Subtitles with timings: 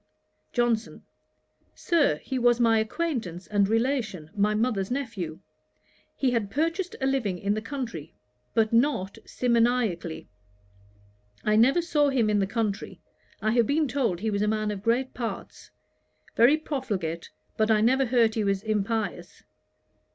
[0.53, 1.03] JOHNSON.
[1.75, 5.41] 'Sir, he was my acquaintance and relation, my mother's nephew.
[6.15, 8.15] He had purchased a living in the country,
[8.55, 10.27] but not simoniacally.
[11.43, 12.99] I never saw him but in the country.
[13.43, 15.69] I have been told he was a man of great parts;
[16.35, 19.43] very profligate, but I never heard he was impious.'